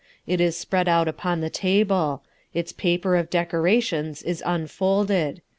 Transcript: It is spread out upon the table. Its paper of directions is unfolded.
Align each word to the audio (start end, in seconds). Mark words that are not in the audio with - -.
It 0.25 0.41
is 0.41 0.57
spread 0.57 0.87
out 0.87 1.07
upon 1.07 1.41
the 1.41 1.51
table. 1.51 2.23
Its 2.55 2.71
paper 2.71 3.15
of 3.15 3.29
directions 3.29 4.23
is 4.23 4.41
unfolded. 4.43 5.43